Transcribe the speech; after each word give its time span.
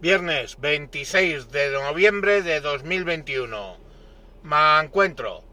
Viernes 0.00 0.58
26 0.58 1.50
de 1.50 1.72
noviembre 1.72 2.40
de 2.40 2.62
2021. 2.62 3.76
Me 4.42 4.80
encuentro. 4.80 5.44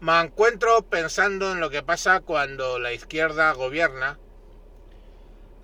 Me 0.00 0.20
encuentro 0.20 0.82
pensando 0.82 1.52
en 1.52 1.60
lo 1.60 1.70
que 1.70 1.84
pasa 1.84 2.22
cuando 2.22 2.80
la 2.80 2.92
izquierda 2.92 3.52
gobierna 3.52 4.18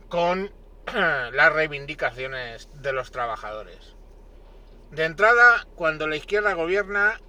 con 0.09 0.53
las 0.95 1.53
reivindicaciones 1.53 2.69
de 2.75 2.93
los 2.93 3.11
trabajadores. 3.11 3.97
De 4.93 5.05
entrada, 5.05 5.67
cuando 5.75 6.07
la 6.07 6.15
izquierda 6.15 6.53
gobierna 6.53 7.21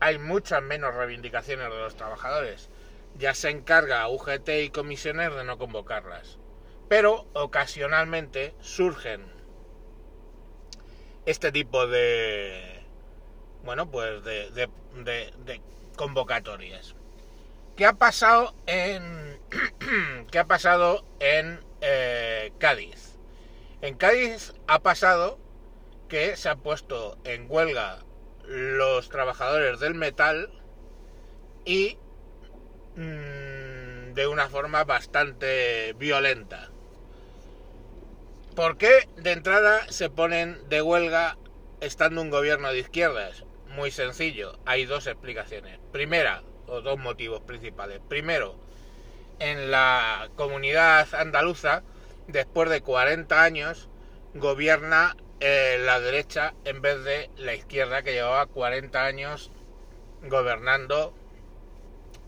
hay 0.00 0.18
muchas 0.18 0.60
menos 0.60 0.92
reivindicaciones 0.96 1.70
de 1.70 1.78
los 1.78 1.94
trabajadores. 1.94 2.68
Ya 3.14 3.32
se 3.32 3.50
encarga 3.50 4.08
UGT 4.08 4.48
y 4.64 4.70
comisiones 4.70 5.32
de 5.36 5.44
no 5.44 5.56
convocarlas. 5.56 6.40
Pero 6.88 7.28
ocasionalmente 7.32 8.56
surgen 8.58 9.33
este 11.26 11.52
tipo 11.52 11.86
de 11.86 12.82
bueno 13.64 13.90
pues 13.90 14.22
de, 14.24 14.68
convocatorias. 15.96 16.94
Qué 17.76 17.86
ha 17.86 17.94
pasado 17.94 18.54
en 18.66 19.38
qué 20.30 20.38
ha 20.38 20.46
pasado 20.46 21.04
en 21.20 21.60
eh, 21.80 22.52
Cádiz 22.58 23.14
en 23.84 23.96
Cádiz 23.96 24.54
ha 24.66 24.78
pasado 24.78 25.38
que 26.08 26.36
se 26.36 26.48
han 26.48 26.60
puesto 26.60 27.18
en 27.24 27.46
huelga 27.50 27.98
los 28.46 29.10
trabajadores 29.10 29.78
del 29.78 29.94
metal 29.94 30.50
y 31.66 31.98
mm, 32.96 34.14
de 34.14 34.26
una 34.26 34.48
forma 34.48 34.84
bastante 34.84 35.92
violenta 35.98 36.70
¿Por 38.54 38.78
qué 38.78 39.08
de 39.16 39.32
entrada 39.32 39.80
se 39.90 40.10
ponen 40.10 40.68
de 40.68 40.80
huelga 40.80 41.36
estando 41.80 42.22
un 42.22 42.30
gobierno 42.30 42.68
de 42.68 42.78
izquierdas? 42.78 43.44
Muy 43.74 43.90
sencillo, 43.90 44.60
hay 44.64 44.84
dos 44.84 45.08
explicaciones. 45.08 45.80
Primera, 45.90 46.44
o 46.68 46.80
dos 46.80 46.96
motivos 46.96 47.40
principales. 47.40 48.00
Primero, 48.08 48.54
en 49.40 49.72
la 49.72 50.30
comunidad 50.36 51.12
andaluza, 51.16 51.82
después 52.28 52.70
de 52.70 52.80
40 52.80 53.42
años, 53.42 53.88
gobierna 54.34 55.16
eh, 55.40 55.78
la 55.84 55.98
derecha 55.98 56.54
en 56.64 56.80
vez 56.80 57.02
de 57.02 57.30
la 57.36 57.54
izquierda 57.54 58.04
que 58.04 58.12
llevaba 58.12 58.46
40 58.46 59.04
años 59.04 59.50
gobernando, 60.22 61.12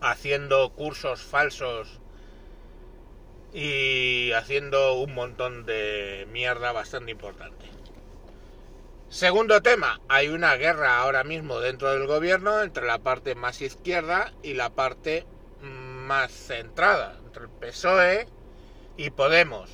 haciendo 0.01 0.73
cursos 0.73 1.21
falsos 1.21 2.01
y 3.53 4.31
haciendo 4.33 4.93
un 4.93 5.13
montón 5.13 5.65
de 5.65 6.27
mierda 6.31 6.71
bastante 6.71 7.11
importante. 7.11 7.65
Segundo 9.09 9.61
tema, 9.61 10.01
hay 10.09 10.27
una 10.27 10.55
guerra 10.55 10.99
ahora 10.99 11.23
mismo 11.23 11.61
dentro 11.61 11.93
del 11.93 12.07
gobierno 12.07 12.61
entre 12.61 12.85
la 12.85 12.99
parte 12.99 13.35
más 13.35 13.61
izquierda 13.61 14.33
y 14.43 14.53
la 14.53 14.69
parte 14.69 15.25
más 15.61 16.31
centrada, 16.31 17.17
entre 17.25 17.43
el 17.43 17.49
PSOE 17.49 18.27
y 18.97 19.09
Podemos. 19.11 19.69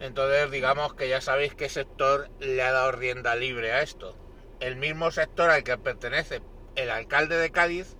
Entonces 0.00 0.50
digamos 0.50 0.94
que 0.94 1.08
ya 1.08 1.20
sabéis 1.20 1.54
qué 1.54 1.68
sector 1.68 2.28
le 2.40 2.62
ha 2.62 2.72
dado 2.72 2.92
rienda 2.92 3.36
libre 3.36 3.72
a 3.72 3.82
esto. 3.82 4.16
El 4.60 4.76
mismo 4.76 5.10
sector 5.10 5.50
al 5.50 5.62
que 5.62 5.76
pertenece 5.76 6.40
el 6.74 6.90
alcalde 6.90 7.36
de 7.36 7.50
Cádiz, 7.50 7.96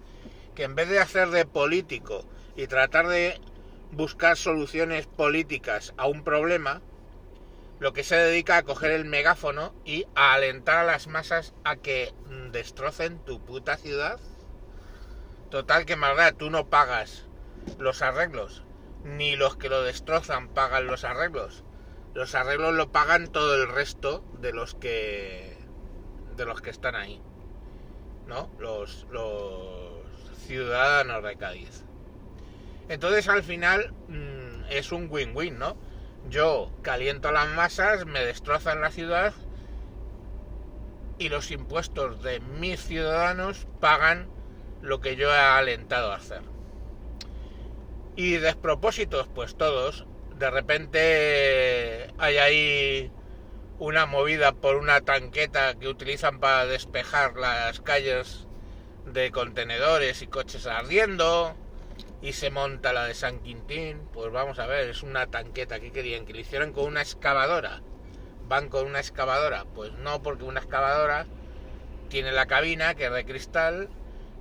que 0.54 0.64
en 0.64 0.74
vez 0.74 0.88
de 0.88 1.00
hacer 1.00 1.28
de 1.28 1.46
político 1.46 2.24
y 2.56 2.66
tratar 2.66 3.08
de 3.08 3.40
buscar 3.94 4.36
soluciones 4.36 5.06
políticas 5.06 5.94
a 5.96 6.06
un 6.06 6.24
problema, 6.24 6.82
lo 7.80 7.92
que 7.92 8.04
se 8.04 8.16
dedica 8.16 8.56
a 8.56 8.62
coger 8.62 8.92
el 8.92 9.04
megáfono 9.04 9.74
y 9.84 10.06
a 10.14 10.34
alentar 10.34 10.78
a 10.78 10.84
las 10.84 11.06
masas 11.06 11.54
a 11.64 11.76
que 11.76 12.12
destrocen 12.52 13.18
tu 13.18 13.44
puta 13.44 13.76
ciudad. 13.76 14.18
Total 15.50 15.86
que 15.86 15.96
maldad, 15.96 16.34
tú 16.34 16.50
no 16.50 16.68
pagas 16.68 17.26
los 17.78 18.02
arreglos, 18.02 18.64
ni 19.04 19.36
los 19.36 19.56
que 19.56 19.68
lo 19.68 19.82
destrozan 19.82 20.48
pagan 20.48 20.86
los 20.86 21.04
arreglos. 21.04 21.64
Los 22.14 22.34
arreglos 22.34 22.74
lo 22.74 22.92
pagan 22.92 23.28
todo 23.28 23.54
el 23.56 23.68
resto 23.68 24.24
de 24.40 24.52
los 24.52 24.74
que 24.74 25.56
de 26.36 26.44
los 26.44 26.60
que 26.60 26.70
están 26.70 26.94
ahí. 26.94 27.20
¿No? 28.26 28.50
Los 28.58 29.06
los 29.10 30.04
ciudadanos 30.46 31.22
de 31.22 31.36
Cádiz. 31.36 31.84
Entonces 32.88 33.28
al 33.28 33.42
final 33.42 33.92
mm, 34.08 34.64
es 34.70 34.92
un 34.92 35.08
win-win, 35.10 35.58
¿no? 35.58 35.76
Yo 36.28 36.70
caliento 36.82 37.32
las 37.32 37.48
masas, 37.48 38.06
me 38.06 38.24
destrozan 38.24 38.80
la 38.80 38.90
ciudad 38.90 39.34
y 41.18 41.28
los 41.28 41.50
impuestos 41.50 42.22
de 42.22 42.40
mis 42.40 42.80
ciudadanos 42.80 43.66
pagan 43.80 44.28
lo 44.82 45.00
que 45.00 45.16
yo 45.16 45.32
he 45.32 45.38
alentado 45.38 46.12
a 46.12 46.16
hacer. 46.16 46.42
Y 48.16 48.36
despropósitos, 48.36 49.28
pues 49.28 49.56
todos, 49.56 50.06
de 50.38 50.50
repente 50.50 52.08
hay 52.18 52.36
ahí 52.38 53.12
una 53.78 54.06
movida 54.06 54.52
por 54.52 54.76
una 54.76 55.00
tanqueta 55.00 55.74
que 55.74 55.88
utilizan 55.88 56.38
para 56.38 56.66
despejar 56.66 57.36
las 57.36 57.80
calles 57.80 58.46
de 59.04 59.30
contenedores 59.30 60.22
y 60.22 60.26
coches 60.26 60.66
ardiendo 60.66 61.56
y 62.24 62.32
se 62.32 62.50
monta 62.50 62.94
la 62.94 63.04
de 63.04 63.12
San 63.12 63.40
Quintín, 63.40 64.08
pues 64.10 64.32
vamos 64.32 64.58
a 64.58 64.66
ver, 64.66 64.88
es 64.88 65.02
una 65.02 65.26
tanqueta 65.26 65.78
que 65.78 65.92
querían 65.92 66.24
que 66.24 66.32
le 66.32 66.40
hicieran 66.40 66.72
con 66.72 66.86
una 66.86 67.02
excavadora. 67.02 67.82
Van 68.48 68.70
con 68.70 68.86
una 68.86 68.98
excavadora, 68.98 69.66
pues 69.74 69.92
no, 69.92 70.22
porque 70.22 70.44
una 70.44 70.60
excavadora 70.60 71.26
tiene 72.08 72.32
la 72.32 72.46
cabina 72.46 72.94
que 72.94 73.04
es 73.04 73.12
de 73.12 73.26
cristal 73.26 73.90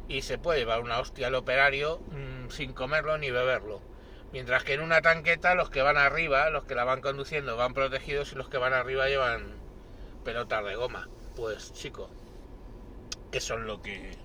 y 0.07 0.21
se 0.21 0.37
puede 0.37 0.59
llevar 0.59 0.79
una 0.79 0.97
hostia 0.97 1.27
al 1.27 1.35
operario 1.35 1.99
mm, 2.11 2.51
sin 2.51 2.71
comerlo 2.71 3.17
ni 3.17 3.31
beberlo. 3.31 3.81
Mientras 4.31 4.63
que 4.63 4.75
en 4.75 4.79
una 4.79 5.01
tanqueta 5.01 5.53
los 5.53 5.69
que 5.69 5.81
van 5.81 5.97
arriba, 5.97 6.49
los 6.51 6.63
que 6.63 6.75
la 6.75 6.85
van 6.85 7.01
conduciendo, 7.01 7.57
van 7.57 7.73
protegidos 7.73 8.31
y 8.31 8.35
los 8.35 8.47
que 8.47 8.59
van 8.59 8.71
arriba 8.71 9.09
llevan 9.09 9.57
pelotas 10.23 10.63
de 10.63 10.75
goma. 10.75 11.09
Pues 11.35 11.73
chico, 11.73 12.09
eso 13.33 13.55
es 13.55 13.59
lo 13.59 13.81
que 13.81 14.22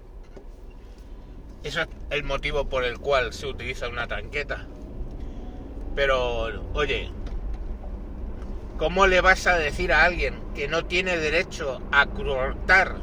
eso 1.69 1.83
es 1.83 1.89
el 2.11 2.25
motivo 2.25 2.69
por 2.69 2.85
el 2.85 2.99
cual 2.99 3.33
se 3.33 3.47
utiliza 3.47 3.89
una 3.89 4.07
tanqueta. 4.07 4.67
Pero, 5.95 6.73
oye, 6.75 7.11
¿cómo 8.79 9.07
le 9.07 9.21
vas 9.21 9.47
a 9.47 9.57
decir 9.57 9.93
a 9.93 10.05
alguien 10.05 10.41
que 10.55 10.69
no 10.69 10.85
tiene 10.87 11.17
derecho 11.19 11.81
a 11.93 12.07
cortar 12.07 12.97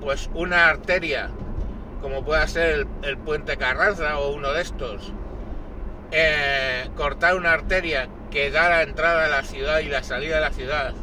pues 0.00 0.28
una 0.34 0.68
arteria, 0.68 1.30
como 2.02 2.24
pueda 2.24 2.46
ser 2.46 2.86
el, 3.02 3.18
puente 3.18 3.56
Carranza 3.56 4.18
o 4.18 4.34
uno 4.34 4.52
de 4.52 4.62
estos, 4.62 5.12
eh, 6.12 6.88
cortar 6.94 7.36
una 7.36 7.52
arteria 7.52 8.08
que 8.30 8.50
da 8.50 8.68
la 8.68 8.82
entrada 8.82 9.24
a 9.24 9.28
la 9.28 9.42
ciudad 9.42 9.80
y 9.80 9.88
la 9.88 10.02
salida 10.02 10.36
de 10.36 10.40
la 10.42 10.52
ciudad, 10.52 10.94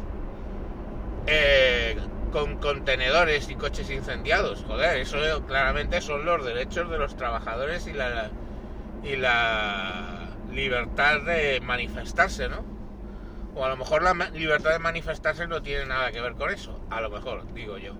eh, 1.26 1.96
con 2.34 2.56
contenedores 2.56 3.48
y 3.48 3.54
coches 3.54 3.88
incendiados. 3.90 4.64
Joder, 4.66 4.96
eso 4.98 5.18
claramente 5.46 6.00
son 6.00 6.24
los 6.24 6.44
derechos 6.44 6.90
de 6.90 6.98
los 6.98 7.16
trabajadores 7.16 7.86
y 7.86 7.92
la, 7.92 8.28
y 9.04 9.14
la 9.14 10.30
libertad 10.52 11.20
de 11.20 11.60
manifestarse, 11.60 12.48
¿no? 12.48 12.64
O 13.54 13.64
a 13.64 13.68
lo 13.68 13.76
mejor 13.76 14.02
la 14.02 14.14
libertad 14.30 14.72
de 14.72 14.80
manifestarse 14.80 15.46
no 15.46 15.62
tiene 15.62 15.86
nada 15.86 16.10
que 16.10 16.20
ver 16.20 16.32
con 16.32 16.50
eso. 16.50 16.84
A 16.90 17.00
lo 17.00 17.08
mejor, 17.08 17.54
digo 17.54 17.78
yo. 17.78 17.92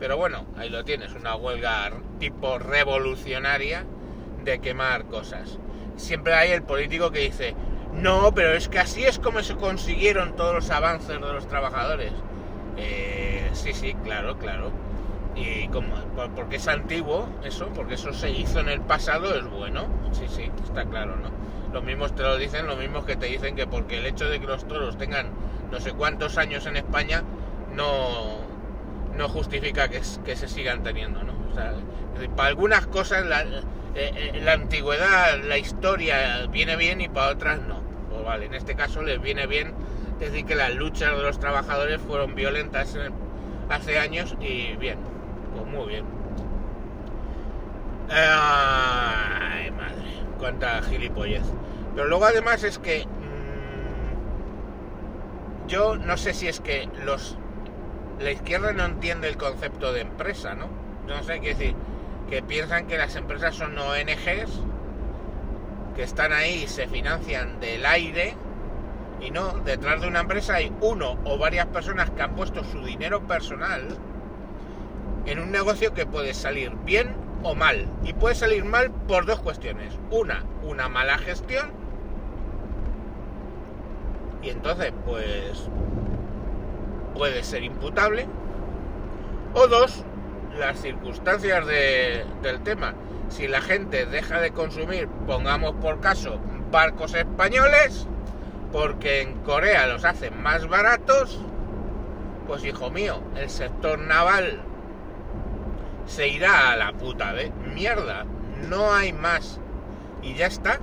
Pero 0.00 0.16
bueno, 0.16 0.46
ahí 0.56 0.70
lo 0.70 0.82
tienes, 0.86 1.12
una 1.12 1.36
huelga 1.36 1.92
tipo 2.18 2.58
revolucionaria 2.58 3.84
de 4.44 4.60
quemar 4.60 5.04
cosas. 5.08 5.58
Siempre 5.96 6.32
hay 6.32 6.52
el 6.52 6.62
político 6.62 7.10
que 7.10 7.20
dice, 7.20 7.54
no, 7.92 8.32
pero 8.34 8.54
es 8.54 8.70
que 8.70 8.78
así 8.78 9.04
es 9.04 9.18
como 9.18 9.42
se 9.42 9.56
consiguieron 9.56 10.36
todos 10.36 10.54
los 10.54 10.70
avances 10.70 11.08
de 11.08 11.18
los 11.18 11.46
trabajadores. 11.46 12.12
Eh, 12.76 13.48
sí, 13.52 13.72
sí, 13.72 13.94
claro, 14.04 14.38
claro. 14.38 14.70
Y 15.34 15.68
como, 15.68 15.94
porque 16.34 16.56
es 16.56 16.66
antiguo 16.66 17.28
eso, 17.44 17.68
porque 17.74 17.94
eso 17.94 18.12
se 18.12 18.30
hizo 18.30 18.60
en 18.60 18.68
el 18.68 18.80
pasado, 18.80 19.34
es 19.34 19.44
bueno. 19.50 19.86
Sí, 20.12 20.24
sí, 20.28 20.50
está 20.64 20.84
claro, 20.86 21.16
¿no? 21.16 21.30
Los 21.72 21.84
mismos 21.84 22.14
te 22.14 22.22
lo 22.22 22.38
dicen, 22.38 22.66
los 22.66 22.78
mismos 22.78 23.04
que 23.04 23.16
te 23.16 23.26
dicen 23.26 23.54
que 23.54 23.66
porque 23.66 23.98
el 23.98 24.06
hecho 24.06 24.28
de 24.28 24.40
que 24.40 24.46
los 24.46 24.66
toros 24.66 24.96
tengan 24.96 25.26
no 25.70 25.80
sé 25.80 25.92
cuántos 25.92 26.38
años 26.38 26.64
en 26.66 26.76
España 26.76 27.22
no, 27.74 28.38
no 29.16 29.28
justifica 29.28 29.88
que, 29.88 30.02
se 30.02 30.48
sigan 30.48 30.82
teniendo, 30.82 31.22
¿no? 31.22 31.34
O 31.50 31.54
sea, 31.54 31.74
para 32.34 32.48
algunas 32.48 32.86
cosas 32.86 33.26
la, 33.26 33.42
eh, 33.42 33.50
eh, 33.94 34.40
la 34.42 34.52
antigüedad, 34.52 35.38
la 35.42 35.58
historia 35.58 36.46
viene 36.50 36.76
bien 36.76 37.00
y 37.00 37.08
para 37.08 37.32
otras 37.32 37.60
no. 37.60 37.80
Pues 38.10 38.24
vale, 38.24 38.46
en 38.46 38.54
este 38.54 38.74
caso 38.74 39.02
les 39.02 39.20
viene 39.20 39.46
bien 39.46 39.74
decir 40.24 40.44
que 40.46 40.54
las 40.54 40.74
luchas 40.74 41.16
de 41.16 41.22
los 41.22 41.38
trabajadores 41.38 42.00
fueron 42.00 42.34
violentas 42.34 42.96
hace 43.68 43.98
años 43.98 44.34
y 44.40 44.74
bien, 44.76 44.98
pues 45.54 45.66
muy 45.66 45.88
bien. 45.88 46.04
Ay, 48.10 49.70
madre, 49.72 50.22
cuánta 50.38 50.82
gilipollez. 50.82 51.42
Pero 51.94 52.08
luego 52.08 52.24
además 52.24 52.62
es 52.62 52.78
que 52.78 53.06
yo 55.66 55.96
no 55.96 56.16
sé 56.16 56.32
si 56.32 56.46
es 56.46 56.60
que 56.60 56.88
los 57.04 57.36
la 58.20 58.30
izquierda 58.30 58.72
no 58.72 58.84
entiende 58.84 59.28
el 59.28 59.36
concepto 59.36 59.92
de 59.92 60.00
empresa, 60.00 60.54
¿no? 60.54 60.68
No 61.06 61.22
sé 61.22 61.40
qué 61.40 61.48
decir, 61.48 61.74
que 62.30 62.42
piensan 62.42 62.86
que 62.86 62.96
las 62.96 63.14
empresas 63.16 63.54
son 63.54 63.76
ONGs 63.78 64.62
que 65.94 66.02
están 66.02 66.32
ahí 66.32 66.64
y 66.64 66.68
se 66.68 66.86
financian 66.86 67.60
del 67.60 67.84
aire 67.86 68.34
y 69.20 69.30
no, 69.30 69.52
detrás 69.64 70.00
de 70.00 70.08
una 70.08 70.20
empresa 70.20 70.54
hay 70.54 70.72
uno 70.80 71.18
o 71.24 71.38
varias 71.38 71.66
personas 71.66 72.10
que 72.10 72.22
han 72.22 72.34
puesto 72.34 72.62
su 72.64 72.84
dinero 72.84 73.26
personal 73.26 73.82
en 75.24 75.38
un 75.40 75.50
negocio 75.50 75.94
que 75.94 76.06
puede 76.06 76.34
salir 76.34 76.72
bien 76.84 77.14
o 77.42 77.54
mal. 77.54 77.88
Y 78.04 78.12
puede 78.12 78.34
salir 78.34 78.64
mal 78.64 78.90
por 78.90 79.26
dos 79.26 79.40
cuestiones. 79.40 79.94
Una, 80.10 80.44
una 80.62 80.88
mala 80.88 81.18
gestión. 81.18 81.70
Y 84.42 84.50
entonces, 84.50 84.92
pues, 85.04 85.68
puede 87.14 87.42
ser 87.42 87.64
imputable. 87.64 88.26
O 89.54 89.66
dos, 89.66 90.04
las 90.58 90.80
circunstancias 90.80 91.66
del 91.66 92.60
tema. 92.62 92.94
Si 93.28 93.48
la 93.48 93.60
gente 93.60 94.06
deja 94.06 94.40
de 94.40 94.52
consumir, 94.52 95.08
pongamos 95.26 95.72
por 95.80 96.00
caso, 96.00 96.38
barcos 96.70 97.14
españoles, 97.14 98.06
porque 98.72 99.22
en 99.22 99.34
Corea 99.40 99.86
los 99.86 100.04
hacen 100.04 100.42
más 100.42 100.66
baratos, 100.66 101.40
pues 102.46 102.64
hijo 102.64 102.90
mío, 102.90 103.20
el 103.36 103.50
sector 103.50 103.98
naval 103.98 104.60
se 106.06 106.28
irá 106.28 106.70
a 106.70 106.76
la 106.76 106.92
puta 106.92 107.32
de 107.32 107.50
mierda. 107.74 108.24
No 108.68 108.92
hay 108.92 109.12
más. 109.12 109.60
Y 110.22 110.34
ya 110.34 110.46
está. 110.46 110.78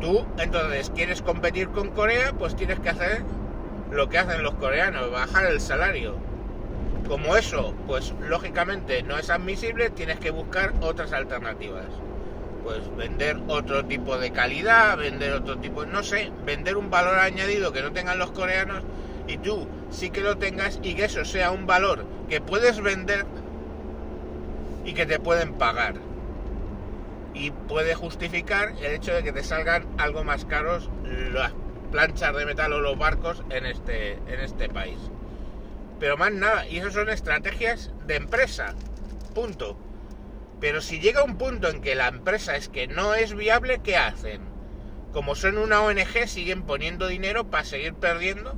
Tú, 0.00 0.24
entonces, 0.38 0.90
quieres 0.94 1.20
competir 1.20 1.68
con 1.68 1.90
Corea, 1.90 2.32
pues 2.32 2.56
tienes 2.56 2.80
que 2.80 2.90
hacer 2.90 3.22
lo 3.90 4.08
que 4.08 4.18
hacen 4.18 4.42
los 4.42 4.54
coreanos, 4.54 5.10
bajar 5.10 5.46
el 5.46 5.60
salario. 5.60 6.16
Como 7.06 7.36
eso, 7.36 7.74
pues 7.86 8.14
lógicamente 8.20 9.02
no 9.02 9.18
es 9.18 9.30
admisible, 9.30 9.90
tienes 9.90 10.18
que 10.18 10.30
buscar 10.30 10.72
otras 10.80 11.12
alternativas. 11.12 11.86
Pues 12.62 12.94
vender 12.96 13.38
otro 13.48 13.84
tipo 13.86 14.18
de 14.18 14.32
calidad, 14.32 14.98
vender 14.98 15.32
otro 15.32 15.58
tipo, 15.58 15.86
no 15.86 16.02
sé, 16.02 16.30
vender 16.44 16.76
un 16.76 16.90
valor 16.90 17.18
añadido 17.18 17.72
que 17.72 17.82
no 17.82 17.92
tengan 17.92 18.18
los 18.18 18.32
coreanos 18.32 18.82
y 19.26 19.38
tú 19.38 19.66
sí 19.90 20.10
que 20.10 20.20
lo 20.20 20.36
tengas 20.36 20.78
y 20.82 20.94
que 20.94 21.04
eso 21.04 21.24
sea 21.24 21.50
un 21.50 21.66
valor 21.66 22.04
que 22.28 22.40
puedes 22.40 22.80
vender 22.80 23.24
y 24.84 24.92
que 24.92 25.06
te 25.06 25.18
pueden 25.18 25.54
pagar. 25.54 25.94
Y 27.32 27.50
puede 27.50 27.94
justificar 27.94 28.74
el 28.80 28.92
hecho 28.92 29.14
de 29.14 29.22
que 29.22 29.32
te 29.32 29.44
salgan 29.44 29.86
algo 29.98 30.24
más 30.24 30.44
caros 30.44 30.90
las 31.32 31.52
planchas 31.90 32.34
de 32.34 32.46
metal 32.46 32.72
o 32.72 32.80
los 32.80 32.98
barcos 32.98 33.42
en 33.50 33.66
este, 33.66 34.12
en 34.12 34.40
este 34.40 34.68
país. 34.68 34.98
Pero 35.98 36.16
más 36.16 36.32
nada, 36.32 36.66
y 36.66 36.78
eso 36.78 36.90
son 36.90 37.08
estrategias 37.08 37.90
de 38.06 38.16
empresa. 38.16 38.74
Punto. 39.34 39.76
Pero 40.60 40.80
si 40.80 41.00
llega 41.00 41.24
un 41.24 41.38
punto 41.38 41.68
en 41.68 41.80
que 41.80 41.94
la 41.94 42.08
empresa 42.08 42.56
es 42.56 42.68
que 42.68 42.86
no 42.86 43.14
es 43.14 43.34
viable, 43.34 43.80
¿qué 43.82 43.96
hacen? 43.96 44.42
Como 45.12 45.34
son 45.34 45.58
una 45.58 45.82
ONG, 45.82 46.28
siguen 46.28 46.62
poniendo 46.62 47.06
dinero 47.06 47.50
para 47.50 47.64
seguir 47.64 47.94
perdiendo 47.94 48.56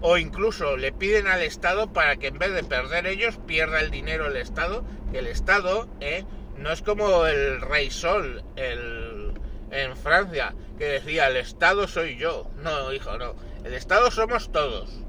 o 0.00 0.16
incluso 0.16 0.76
le 0.76 0.92
piden 0.92 1.26
al 1.26 1.42
Estado 1.42 1.92
para 1.92 2.16
que 2.16 2.28
en 2.28 2.38
vez 2.38 2.52
de 2.54 2.62
perder 2.62 3.06
ellos 3.06 3.38
pierda 3.46 3.80
el 3.80 3.90
dinero 3.90 4.26
el 4.26 4.36
Estado, 4.36 4.84
el 5.12 5.26
Estado 5.26 5.88
¿eh? 6.00 6.24
no 6.56 6.70
es 6.70 6.82
como 6.82 7.26
el 7.26 7.60
rey 7.60 7.90
Sol 7.90 8.44
el, 8.56 9.32
en 9.70 9.96
Francia, 9.96 10.54
que 10.78 10.84
decía 10.84 11.28
el 11.28 11.36
Estado 11.36 11.88
soy 11.88 12.16
yo. 12.16 12.50
No, 12.62 12.92
hijo, 12.92 13.18
no. 13.18 13.34
El 13.64 13.74
Estado 13.74 14.10
somos 14.10 14.52
todos. 14.52 15.04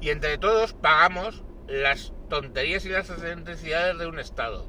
Y 0.00 0.10
entre 0.10 0.38
todos 0.38 0.74
pagamos 0.74 1.42
las 1.66 2.12
tonterías 2.28 2.84
y 2.84 2.90
las 2.90 3.10
excentricidades 3.10 3.98
de 3.98 4.06
un 4.06 4.18
Estado. 4.18 4.66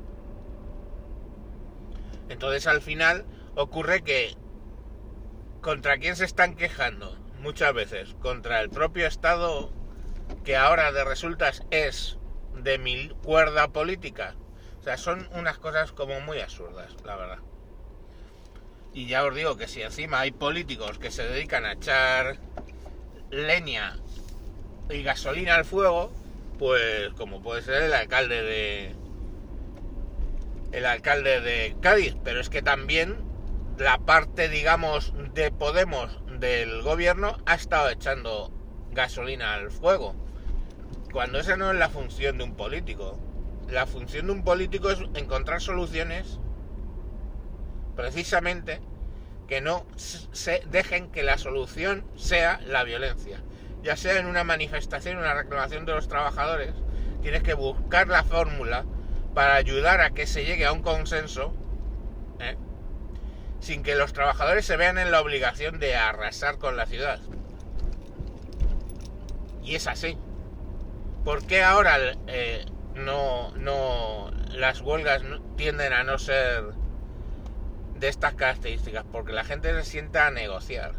Entonces 2.30 2.68
al 2.68 2.82
final 2.82 3.26
ocurre 3.56 4.04
que 4.04 4.36
¿contra 5.62 5.98
quién 5.98 6.16
se 6.16 6.26
están 6.26 6.56
quejando? 6.56 7.20
muchas 7.40 7.74
veces 7.74 8.16
contra 8.22 8.62
el 8.62 8.70
propio 8.70 9.08
Estado 9.08 9.72
que 10.44 10.56
ahora 10.56 10.92
de 10.92 11.04
resultas 11.04 11.64
es 11.72 12.18
de 12.62 12.78
mi 12.78 13.10
cuerda 13.24 13.70
política. 13.70 14.36
O 14.80 14.84
sea, 14.84 14.98
son 14.98 15.28
unas 15.34 15.58
cosas 15.58 15.92
como 15.92 16.20
muy 16.22 16.40
absurdas, 16.40 16.96
la 17.04 17.16
verdad. 17.16 17.40
Y 18.94 19.08
ya 19.08 19.24
os 19.24 19.36
digo 19.36 19.58
que 19.58 19.68
si 19.68 19.82
encima 19.82 20.20
hay 20.20 20.32
políticos 20.32 21.00
que 21.00 21.12
se 21.12 21.24
dedican 21.24 21.66
a 21.66 21.74
echar 21.74 22.38
leña 23.30 23.98
y 24.90 25.04
gasolina 25.04 25.56
al 25.56 25.66
fuego, 25.66 26.12
pues 26.58 27.10
como 27.14 27.42
puede 27.42 27.62
ser 27.62 27.84
el 27.84 27.94
alcalde 27.94 28.42
de 28.42 28.96
el 30.72 30.86
alcalde 30.86 31.42
de 31.42 31.76
Cádiz, 31.82 32.16
pero 32.24 32.40
es 32.40 32.50
que 32.50 32.62
también 32.62 33.18
la 33.78 33.98
parte 33.98 34.50
digamos 34.50 35.14
de 35.34 35.52
Podemos 35.52 36.20
del 36.40 36.82
gobierno 36.82 37.38
ha 37.46 37.56
estado 37.56 37.90
echando 37.90 38.52
gasolina 38.92 39.54
al 39.54 39.72
fuego. 39.72 40.16
Cuando 41.12 41.40
esa 41.40 41.58
no 41.58 41.72
es 41.72 41.78
la 41.78 41.90
función 41.90 42.38
de 42.38 42.44
un 42.44 42.56
político. 42.56 43.20
La 43.70 43.86
función 43.86 44.28
de 44.28 44.32
un 44.34 44.44
político 44.44 44.90
es 44.90 45.00
encontrar 45.16 45.62
soluciones 45.62 46.40
precisamente 47.96 48.80
que 49.48 49.62
no 49.62 49.86
se 49.96 50.64
dejen 50.70 51.12
que 51.12 51.24
la 51.24 51.38
solución 51.38 52.06
sea 52.16 52.62
la 52.66 52.84
violencia. 52.84 53.42
Ya 53.82 53.96
sea 53.96 54.20
en 54.20 54.28
una 54.28 54.44
manifestación, 54.44 55.18
una 55.18 55.34
reclamación 55.34 55.86
de 55.86 55.94
los 55.94 56.08
trabajadores, 56.08 56.74
tienes 57.22 57.44
que 57.44 57.54
buscar 57.54 58.08
la 58.08 58.24
fórmula 58.24 58.86
para 59.34 59.56
ayudar 59.56 60.02
a 60.02 60.12
que 60.12 60.28
se 60.28 60.46
llegue 60.46 60.66
a 60.66 60.72
un 60.72 60.82
consenso 60.82 61.54
¿eh? 62.40 62.58
sin 63.60 63.84
que 63.84 63.96
los 63.96 64.14
trabajadores 64.14 64.66
se 64.66 64.78
vean 64.78 64.98
en 64.98 65.12
la 65.12 65.22
obligación 65.22 65.80
de 65.80 65.96
arrasar 65.96 66.58
con 66.58 66.78
la 66.78 66.86
ciudad. 66.86 67.20
Y 69.64 69.76
es 69.76 69.88
así. 69.88 70.18
¿Por 71.24 71.46
qué 71.46 71.64
ahora 71.64 71.98
eh, 72.28 72.66
no, 72.96 73.52
no 73.56 74.32
las 74.52 74.82
huelgas 74.82 75.22
tienden 75.58 75.94
a 75.94 76.04
no 76.04 76.18
ser 76.18 76.74
de 78.00 78.08
estas 78.08 78.34
características? 78.34 79.06
Porque 79.12 79.34
la 79.34 79.44
gente 79.44 79.74
se 79.74 79.84
sienta 79.84 80.28
a 80.28 80.32
negociar. 80.32 80.94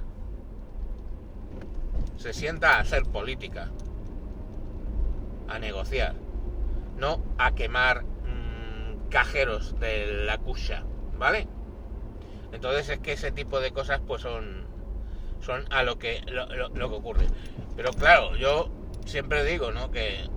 Se 2.18 2.32
sienta 2.32 2.76
a 2.76 2.80
hacer 2.80 3.02
política. 3.04 3.70
A 5.48 5.58
negociar. 5.58 6.14
No 6.96 7.24
a 7.38 7.54
quemar 7.54 8.04
cajeros 9.10 9.78
de 9.78 10.24
la 10.24 10.38
cucha. 10.38 10.84
¿Vale? 11.18 11.46
Entonces 12.52 12.88
es 12.88 12.98
que 13.00 13.12
ese 13.12 13.30
tipo 13.30 13.60
de 13.60 13.72
cosas 13.72 14.00
pues 14.06 14.22
son, 14.22 14.66
son 15.40 15.64
a 15.70 15.82
lo 15.82 15.98
que, 15.98 16.22
lo, 16.26 16.72
que 16.72 16.82
ocurre. 16.82 17.26
Pero 17.76 17.92
claro, 17.92 18.36
yo 18.36 18.70
siempre 19.04 19.44
digo, 19.44 19.70
¿no? 19.70 19.90
Que 19.90 20.28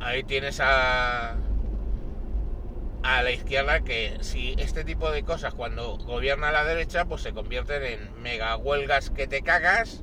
ahí 0.00 0.24
tienes 0.24 0.60
a, 0.60 1.36
a 3.02 3.22
la 3.22 3.30
izquierda 3.30 3.80
que 3.80 4.18
si 4.20 4.54
este 4.58 4.84
tipo 4.84 5.10
de 5.10 5.22
cosas 5.24 5.54
cuando 5.54 5.96
gobierna 5.98 6.52
la 6.52 6.64
derecha 6.64 7.04
pues 7.04 7.22
se 7.22 7.32
convierten 7.32 7.82
en 7.84 8.22
mega 8.22 8.56
huelgas 8.56 9.10
que 9.10 9.26
te 9.26 9.42
cagas 9.42 10.02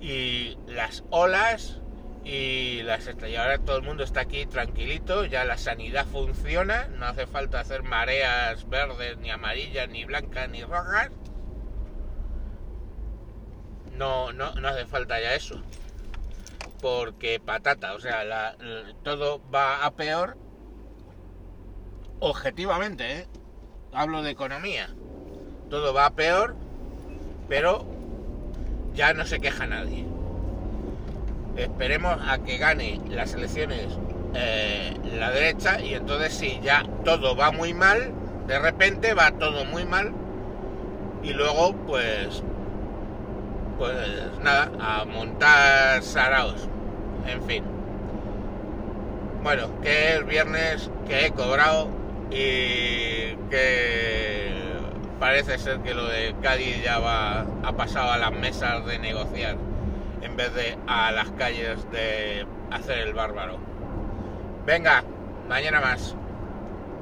y 0.00 0.56
las 0.66 1.04
olas 1.10 1.79
y 2.24 2.82
las 2.82 3.06
estrellas. 3.06 3.42
Ahora 3.42 3.58
todo 3.58 3.76
el 3.76 3.82
mundo 3.82 4.04
está 4.04 4.20
aquí 4.20 4.46
tranquilito, 4.46 5.24
ya 5.24 5.44
la 5.44 5.56
sanidad 5.56 6.06
funciona, 6.06 6.88
no 6.88 7.06
hace 7.06 7.26
falta 7.26 7.60
hacer 7.60 7.82
mareas 7.82 8.68
verdes, 8.68 9.18
ni 9.18 9.30
amarillas, 9.30 9.88
ni 9.88 10.04
blancas, 10.04 10.48
ni 10.48 10.62
rojas. 10.62 11.10
No, 13.96 14.32
no, 14.32 14.54
no 14.54 14.68
hace 14.68 14.86
falta 14.86 15.20
ya 15.20 15.34
eso. 15.34 15.62
Porque 16.80 17.40
patata, 17.40 17.94
o 17.94 18.00
sea, 18.00 18.56
todo 19.02 19.42
va 19.50 19.84
a 19.84 19.90
peor. 19.92 20.38
Objetivamente, 22.20 23.20
¿eh? 23.20 23.26
hablo 23.92 24.22
de 24.22 24.30
economía. 24.30 24.90
Todo 25.68 25.94
va 25.94 26.06
a 26.06 26.14
peor, 26.14 26.56
pero 27.48 27.86
ya 28.94 29.14
no 29.14 29.24
se 29.26 29.40
queja 29.40 29.66
nadie 29.66 30.06
esperemos 31.56 32.16
a 32.26 32.38
que 32.38 32.58
gane 32.58 33.00
las 33.08 33.34
elecciones 33.34 33.86
eh, 34.34 34.94
la 35.18 35.30
derecha 35.30 35.80
y 35.80 35.94
entonces 35.94 36.32
si 36.32 36.60
ya 36.62 36.84
todo 37.04 37.34
va 37.34 37.50
muy 37.50 37.74
mal, 37.74 38.12
de 38.46 38.58
repente 38.58 39.14
va 39.14 39.32
todo 39.32 39.64
muy 39.64 39.84
mal 39.84 40.12
y 41.22 41.32
luego 41.32 41.74
pues 41.86 42.42
pues 43.78 44.38
nada, 44.42 44.70
a 44.78 45.06
montar 45.06 46.02
saraos, 46.02 46.68
en 47.26 47.42
fin. 47.44 47.64
Bueno, 49.42 49.68
que 49.80 50.12
el 50.12 50.24
viernes 50.24 50.90
que 51.08 51.26
he 51.26 51.30
cobrado 51.30 51.88
y 52.30 53.34
que 53.50 54.52
parece 55.18 55.56
ser 55.58 55.78
que 55.78 55.94
lo 55.94 56.04
de 56.04 56.34
Cádiz 56.42 56.82
ya 56.84 56.98
va, 56.98 57.46
ha 57.62 57.72
pasado 57.72 58.12
a 58.12 58.18
las 58.18 58.32
mesas 58.32 58.84
de 58.84 58.98
negociar 58.98 59.56
en 60.22 60.36
vez 60.36 60.54
de 60.54 60.76
a 60.86 61.12
las 61.12 61.30
calles 61.32 61.90
de 61.90 62.46
hacer 62.70 62.98
el 62.98 63.14
bárbaro. 63.14 63.58
Venga, 64.66 65.02
mañana 65.48 65.80
más. 65.80 66.16